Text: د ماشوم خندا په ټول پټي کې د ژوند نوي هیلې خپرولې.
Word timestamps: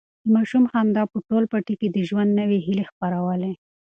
د 0.23 0.27
ماشوم 0.35 0.63
خندا 0.71 1.03
په 1.11 1.17
ټول 1.27 1.43
پټي 1.51 1.75
کې 1.79 1.87
د 1.91 1.97
ژوند 2.09 2.31
نوي 2.39 2.59
هیلې 2.65 2.85
خپرولې. 2.91 3.51